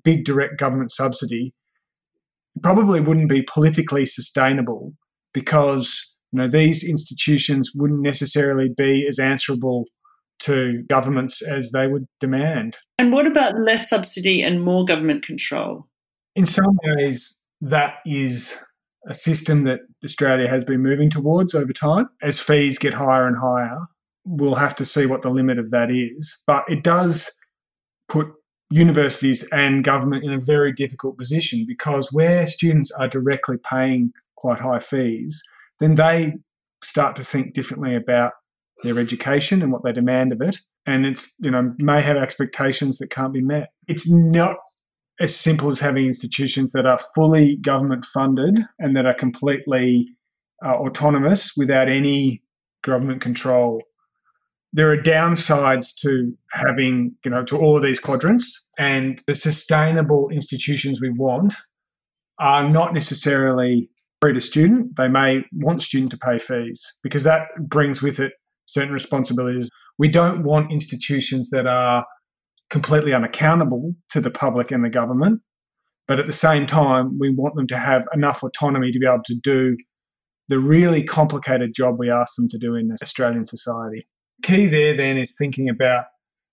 [0.04, 1.54] big direct government subsidy.
[2.62, 4.92] probably wouldn't be politically sustainable
[5.32, 9.84] because you know these institutions wouldn't necessarily be as answerable
[10.40, 12.76] to governments as they would demand.
[12.98, 15.86] And what about less subsidy and more government control?
[16.34, 18.56] In some ways, that is
[19.08, 22.08] a system that Australia has been moving towards over time.
[22.22, 23.78] As fees get higher and higher,
[24.24, 26.42] we'll have to see what the limit of that is.
[26.46, 27.30] But it does
[28.08, 28.28] put
[28.70, 34.60] universities and government in a very difficult position because where students are directly paying quite
[34.60, 35.42] high fees,
[35.80, 36.34] then they
[36.82, 38.32] start to think differently about
[38.82, 40.58] their education and what they demand of it.
[40.86, 43.70] And it's, you know, may have expectations that can't be met.
[43.86, 44.56] It's not
[45.20, 50.08] as simple as having institutions that are fully government funded and that are completely
[50.64, 52.42] uh, autonomous without any
[52.82, 53.82] government control
[54.72, 60.28] there are downsides to having, you know, to all of these quadrants, and the sustainable
[60.30, 61.54] institutions we want
[62.38, 63.90] are not necessarily
[64.22, 64.96] free to student.
[64.96, 68.32] They may want student to pay fees because that brings with it
[68.66, 69.68] certain responsibilities.
[69.98, 72.04] We don't want institutions that are
[72.70, 75.40] completely unaccountable to the public and the government,
[76.08, 79.22] but at the same time, we want them to have enough autonomy to be able
[79.26, 79.76] to do
[80.48, 84.06] the really complicated job we ask them to do in Australian society
[84.42, 86.04] key there then is thinking about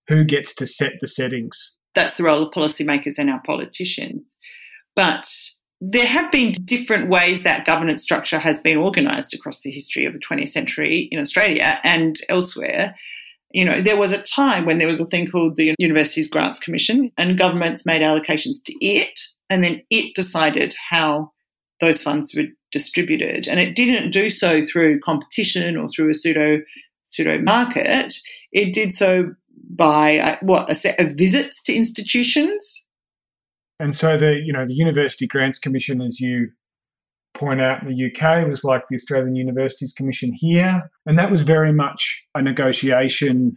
[0.08, 1.78] who gets to set the settings.
[1.94, 4.36] That's the role of policymakers and our politicians.
[4.94, 5.30] But
[5.80, 10.12] there have been different ways that governance structure has been organised across the history of
[10.12, 12.94] the 20th century in Australia and elsewhere.
[13.52, 16.60] You know, there was a time when there was a thing called the Universities Grants
[16.60, 21.32] Commission, and governments made allocations to it, and then it decided how
[21.80, 23.46] those funds were distributed.
[23.46, 26.60] And it didn't do so through competition or through a pseudo
[27.06, 28.14] pseudo market,
[28.52, 29.32] it did so
[29.70, 32.84] by uh, what a set of visits to institutions.
[33.80, 36.50] And so the you know the University Grants Commission, as you
[37.34, 41.42] point out in the UK, was like the Australian Universities Commission here, and that was
[41.42, 43.56] very much a negotiation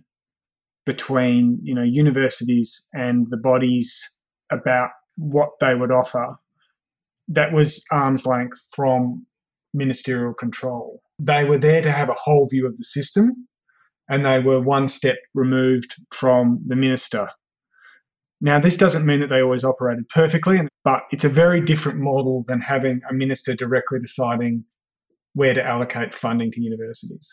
[0.86, 4.02] between you know universities and the bodies
[4.52, 6.36] about what they would offer.
[7.28, 9.26] That was arm's length from
[9.74, 11.02] ministerial control.
[11.20, 13.48] They were there to have a whole view of the system
[14.12, 17.30] and they were one step removed from the minister.
[18.42, 22.44] Now, this doesn't mean that they always operated perfectly, but it's a very different model
[22.48, 24.66] than having a minister directly deciding
[25.34, 27.32] where to allocate funding to universities.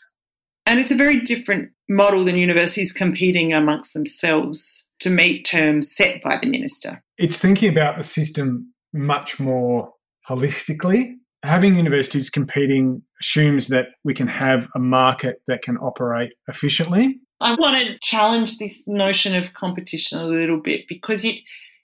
[0.65, 6.21] And it's a very different model than universities competing amongst themselves to meet terms set
[6.21, 7.03] by the minister.
[7.17, 9.91] It's thinking about the system much more
[10.29, 17.19] holistically having universities competing assumes that we can have a market that can operate efficiently.
[17.41, 21.35] I want to challenge this notion of competition a little bit because it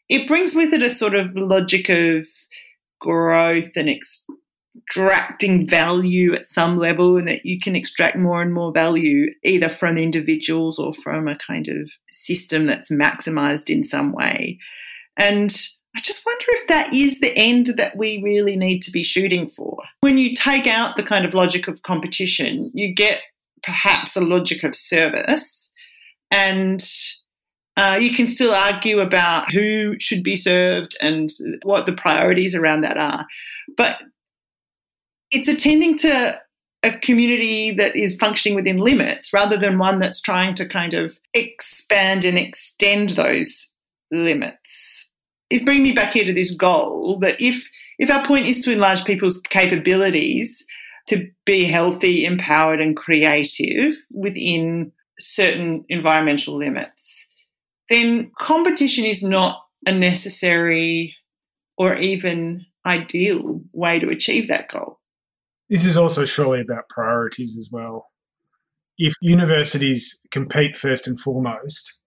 [0.09, 2.27] it brings with it a sort of logic of
[2.99, 8.71] growth and extracting value at some level and that you can extract more and more
[8.71, 14.59] value either from individuals or from a kind of system that's maximized in some way.
[15.17, 15.55] And
[15.95, 19.47] I just wonder if that is the end that we really need to be shooting
[19.47, 19.77] for.
[20.01, 23.21] When you take out the kind of logic of competition, you get
[23.65, 25.71] perhaps a logic of service,
[26.31, 26.83] and
[27.77, 31.29] uh, you can still argue about who should be served and
[31.63, 33.25] what the priorities around that are.
[33.75, 33.97] But
[35.31, 36.39] it's attending to
[36.83, 41.19] a community that is functioning within limits rather than one that's trying to kind of
[41.33, 43.71] expand and extend those
[44.11, 45.09] limits
[45.49, 48.71] is bringing me back here to this goal that if if our point is to
[48.71, 50.65] enlarge people's capabilities
[51.07, 57.27] to be healthy, empowered, and creative within certain environmental limits,
[57.89, 61.15] then competition is not a necessary
[61.77, 64.99] or even ideal way to achieve that goal.
[65.69, 68.07] This is also surely about priorities as well.
[68.97, 71.99] If universities compete first and foremost,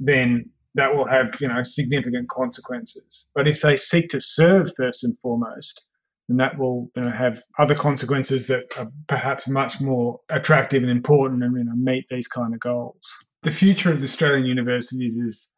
[0.00, 3.28] then that will have you know significant consequences.
[3.34, 5.86] But if they seek to serve first and foremost,
[6.32, 10.90] then that will you know, have other consequences that are perhaps much more attractive and
[10.90, 13.06] important and you know, meet these kind of goals.
[13.42, 15.50] The future of the Australian universities is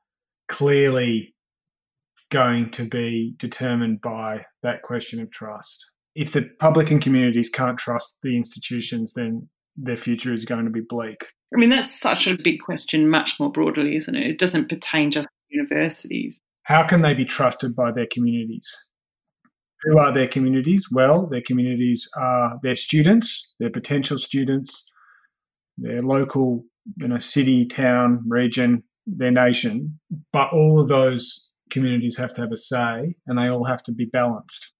[0.49, 1.35] clearly
[2.31, 5.85] going to be determined by that question of trust.
[6.15, 10.71] If the public and communities can't trust the institutions, then their future is going to
[10.71, 11.25] be bleak.
[11.55, 14.27] I mean, that's such a big question, much more broadly, isn't it?
[14.27, 16.41] It doesn't pertain just to universities.
[16.65, 18.73] How can they be trusted by their communities?
[19.85, 20.89] Who are their communities?
[20.91, 24.91] Well, their communities are their students, their potential students,
[25.77, 26.65] their local,
[26.97, 29.99] you know, city, town, region, their nation.
[30.33, 33.93] But all of those communities have to have a say and they all have to
[33.93, 34.73] be balanced.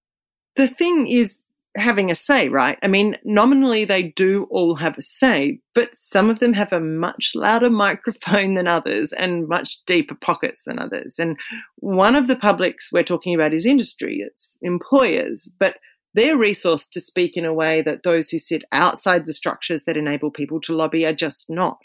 [0.57, 1.41] the thing is
[1.77, 2.79] having a say, right?
[2.83, 6.81] I mean, nominally they do all have a say, but some of them have a
[6.81, 11.19] much louder microphone than others and much deeper pockets than others.
[11.19, 11.37] And
[11.77, 15.77] one of the publics we're talking about is industry, it's employers, but
[16.15, 19.97] they're resourced to speak in a way that those who sit outside the structures that
[19.97, 21.81] enable people to lobby are just not.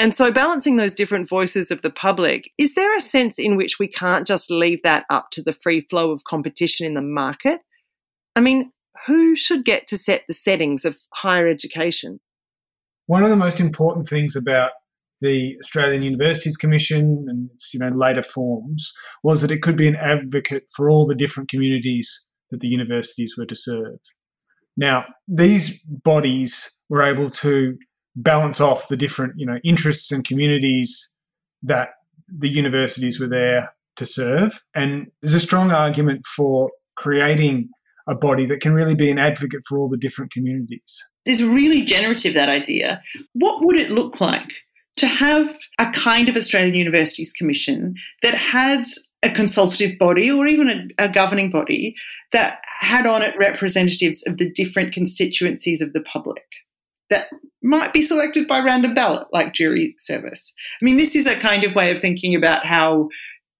[0.00, 3.78] And so, balancing those different voices of the public, is there a sense in which
[3.78, 7.60] we can't just leave that up to the free flow of competition in the market?
[8.34, 8.72] I mean,
[9.06, 12.20] who should get to set the settings of higher education?
[13.06, 14.70] One of the most important things about
[15.20, 18.92] the Australian Universities Commission and its you know later forms
[19.22, 23.34] was that it could be an advocate for all the different communities that the universities
[23.36, 23.98] were to serve.
[24.76, 27.76] Now, these bodies were able to
[28.16, 31.14] balance off the different you know interests and communities
[31.62, 31.90] that
[32.28, 37.68] the universities were there to serve and there's a strong argument for creating
[38.10, 41.82] a body that can really be an advocate for all the different communities is really
[41.82, 43.00] generative that idea
[43.32, 44.52] what would it look like
[44.96, 48.84] to have a kind of australian universities commission that had
[49.22, 51.94] a consultative body or even a, a, governing body
[52.32, 56.44] that had on it representatives of the different constituencies of the public
[57.10, 57.28] that
[57.62, 60.54] might be selected by random ballot, like jury service.
[60.80, 63.08] I mean, this is a kind of way of thinking about how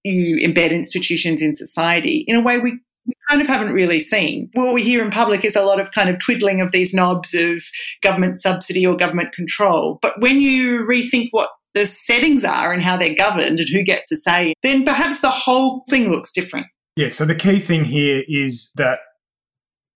[0.03, 4.49] you embed institutions in society in a way we, we kind of haven't really seen.
[4.53, 7.33] What we hear in public is a lot of kind of twiddling of these knobs
[7.33, 7.61] of
[8.01, 9.99] government subsidy or government control.
[10.01, 14.11] But when you rethink what the settings are and how they're governed and who gets
[14.11, 16.67] a say, then perhaps the whole thing looks different.
[16.95, 18.99] Yeah, so the key thing here is that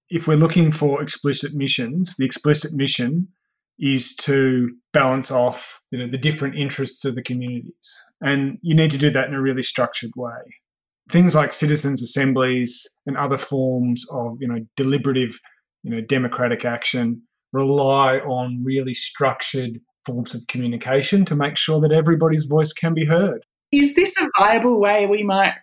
[0.09, 3.27] if we're looking for explicit missions, the explicit mission
[3.79, 8.91] is to balance off you know the different interests of the communities and you need
[8.91, 10.39] to do that in a really structured way
[11.11, 15.39] things like citizens assemblies and other forms of you know deliberative
[15.83, 17.21] you know democratic action
[17.53, 23.05] rely on really structured forms of communication to make sure that everybody's voice can be
[23.05, 25.55] heard is this a viable way we might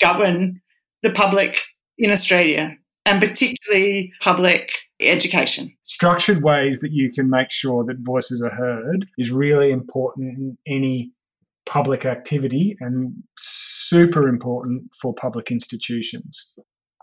[0.00, 0.60] govern
[1.02, 1.60] the public
[1.98, 2.76] in australia
[3.08, 4.70] and particularly public
[5.00, 5.72] education.
[5.84, 10.58] Structured ways that you can make sure that voices are heard is really important in
[10.66, 11.10] any
[11.68, 16.52] public activity and super important for public institutions.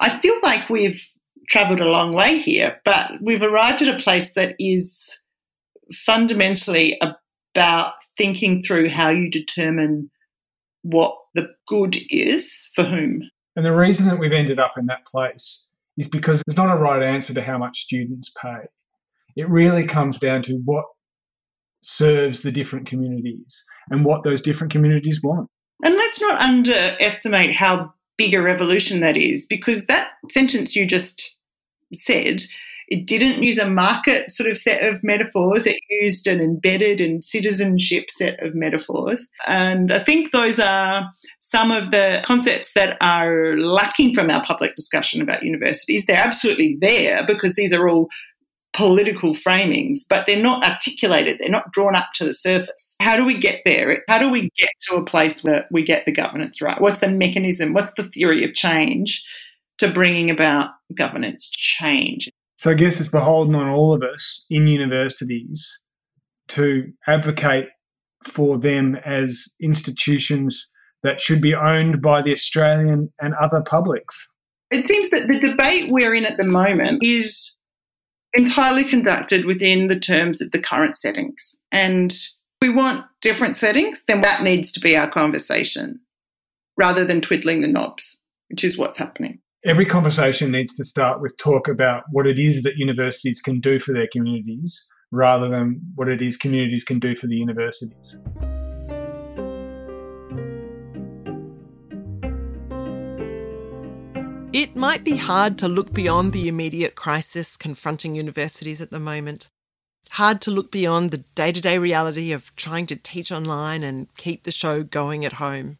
[0.02, 1.02] I feel like we've
[1.48, 5.22] travelled a long way here, but we've arrived at a place that is
[5.94, 7.00] fundamentally
[7.54, 10.10] about thinking through how you determine
[10.82, 13.22] what the good is for whom.
[13.56, 16.80] And the reason that we've ended up in that place is because there's not a
[16.80, 18.66] right answer to how much students pay.
[19.36, 20.86] It really comes down to what
[21.86, 25.50] serves the different communities and what those different communities want.
[25.84, 31.36] And let's not underestimate how big a revolution that is, because that sentence you just
[31.94, 32.42] said
[32.88, 35.66] it didn't use a market sort of set of metaphors.
[35.66, 39.28] It used an embedded and citizenship set of metaphors.
[39.48, 41.10] And I think those are
[41.40, 46.06] some of the concepts that are lacking from our public discussion about universities.
[46.06, 48.08] They're absolutely there because these are all
[48.76, 51.38] political framings, but they're not articulated.
[51.40, 52.96] They're not drawn up to the surface.
[53.02, 54.04] How do we get there?
[54.10, 56.80] How do we get to a place where we get the governance right?
[56.80, 57.74] What's the mechanism?
[57.74, 59.24] What's the theory of change
[59.78, 62.30] to bringing about governance change?
[62.58, 65.66] So I guess it's beholden on all of us in universities
[66.50, 67.70] to advocate
[68.24, 70.70] for them as institutions
[71.04, 74.34] that should be owned by the Australian and other publics.
[74.72, 77.56] It seems that the debate we're in at the moment is
[78.36, 81.56] entirely conducted within the terms of the current settings.
[81.72, 82.14] And
[82.62, 86.00] we want different settings, then that needs to be our conversation
[86.78, 88.20] rather than twiddling the knobs,
[88.50, 92.62] which is what's happening every conversation needs to start with talk about what it is
[92.64, 97.16] that universities can do for their communities rather than what it is communities can do
[97.16, 98.18] for the universities.
[104.56, 109.50] It might be hard to look beyond the immediate crisis confronting universities at the moment.
[110.12, 114.08] Hard to look beyond the day to day reality of trying to teach online and
[114.16, 115.78] keep the show going at home.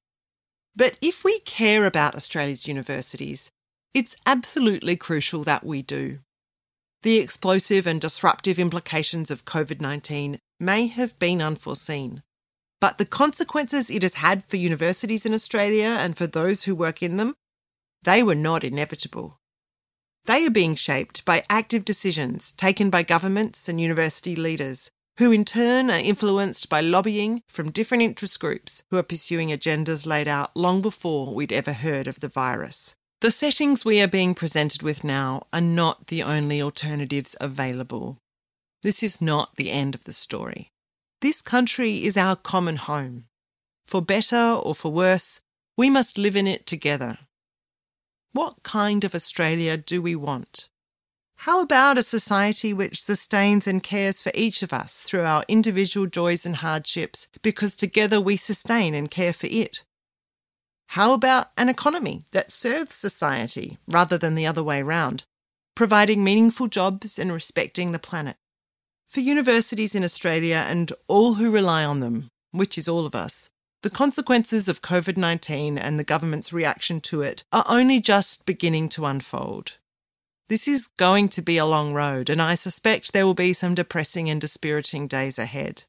[0.76, 3.50] But if we care about Australia's universities,
[3.94, 6.20] it's absolutely crucial that we do.
[7.04, 12.24] The explosive and disruptive implications of COVID 19 may have been unforeseen,
[12.82, 17.02] but the consequences it has had for universities in Australia and for those who work
[17.02, 17.36] in them,
[18.06, 19.40] they were not inevitable.
[20.26, 25.46] They are being shaped by active decisions taken by governments and university leaders, who in
[25.46, 30.56] turn are influenced by lobbying from different interest groups who are pursuing agendas laid out
[30.56, 32.96] long before we'd ever heard of the virus.
[33.22, 38.18] The settings we are being presented with now are not the only alternatives available.
[38.84, 40.70] This is not the end of the story.
[41.22, 43.26] This country is our common home.
[43.88, 45.42] For better or for worse,
[45.78, 47.20] we must live in it together.
[48.36, 50.68] What kind of Australia do we want?
[51.48, 56.06] How about a society which sustains and cares for each of us through our individual
[56.06, 59.86] joys and hardships because together we sustain and care for it?
[60.88, 65.24] How about an economy that serves society rather than the other way round,
[65.74, 68.36] providing meaningful jobs and respecting the planet?
[69.08, 73.50] For universities in Australia and all who rely on them, which is all of us,
[73.86, 78.90] the consequences of COVID 19 and the government's reaction to it are only just beginning
[78.90, 79.78] to unfold.
[80.50, 83.76] This is going to be a long road, and I suspect there will be some
[83.76, 85.84] depressing and dispiriting days ahead.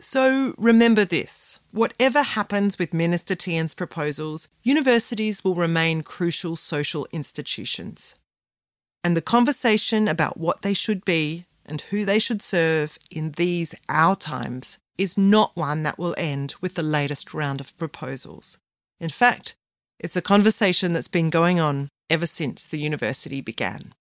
[0.00, 8.16] So remember this whatever happens with Minister Tehan's proposals, universities will remain crucial social institutions.
[9.04, 13.72] And the conversation about what they should be and who they should serve in these
[13.88, 18.58] our times is not one that will end with the latest round of proposals.
[19.00, 19.54] In fact,
[19.98, 23.94] it's a conversation that's been going on ever since the university began.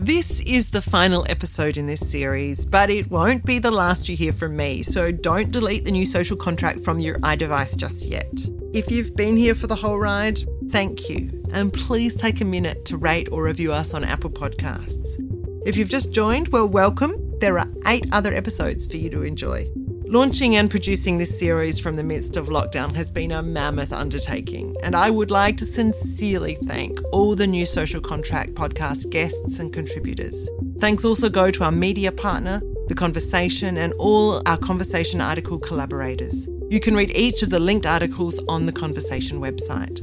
[0.00, 4.16] This is the final episode in this series, but it won't be the last you
[4.16, 8.32] hear from me, so don't delete the new social contract from your iDevice just yet.
[8.72, 10.40] If you've been here for the whole ride,
[10.70, 15.27] thank you, and please take a minute to rate or review us on Apple Podcasts.
[15.68, 17.38] If you've just joined, well, welcome.
[17.40, 19.66] There are eight other episodes for you to enjoy.
[20.06, 24.74] Launching and producing this series from the midst of lockdown has been a mammoth undertaking,
[24.82, 29.70] and I would like to sincerely thank all the new Social Contract podcast guests and
[29.70, 30.48] contributors.
[30.78, 36.48] Thanks also go to our media partner, The Conversation, and all our Conversation article collaborators.
[36.70, 40.00] You can read each of the linked articles on the Conversation website.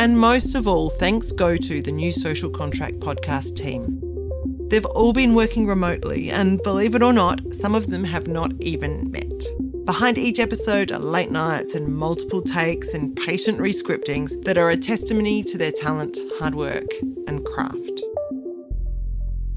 [0.00, 4.05] And most of all, thanks go to the new Social Contract podcast team.
[4.68, 8.52] They've all been working remotely, and believe it or not, some of them have not
[8.60, 9.44] even met.
[9.84, 14.76] Behind each episode are late nights and multiple takes and patient rescriptings that are a
[14.76, 16.90] testimony to their talent, hard work,
[17.28, 18.02] and craft.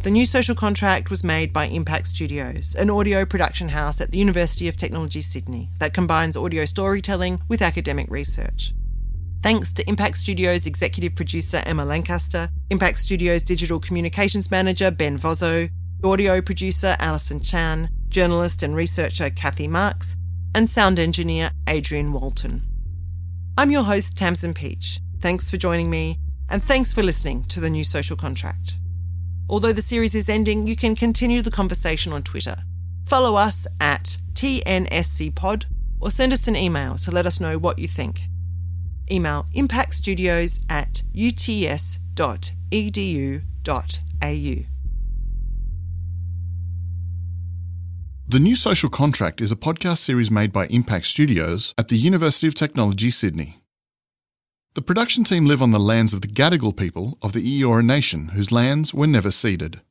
[0.03, 4.19] The new social contract was made by Impact Studios, an audio production house at the
[4.19, 8.73] University of Technology Sydney that combines audio storytelling with academic research.
[9.41, 15.69] Thanks to Impact Studios executive producer Emma Lancaster, Impact Studios digital communications manager Ben Vozzo,
[16.03, 20.17] audio producer Alison Chan, journalist and researcher Kathy Marks,
[20.53, 22.63] and sound engineer Adrian Walton.
[23.57, 24.99] I'm your host, Tamson Pietsch.
[25.21, 26.19] Thanks for joining me,
[26.49, 28.77] and thanks for listening to the new social contract.
[29.47, 32.57] Although the series is ending, you can continue the conversation on Twitter.
[33.05, 35.63] Follow us at TNSCPod
[36.01, 38.23] or send us an email to let us know what you think
[39.11, 41.99] email impactstudios at uts.edu.au.
[48.31, 52.45] The New Social Contract is a podcast series made by Impact Studios at the University
[52.47, 53.57] of Technology, Sydney.
[54.75, 58.29] The production team live on the lands of the Gadigal people of the Eora Nation,
[58.29, 59.81] whose lands were never ceded.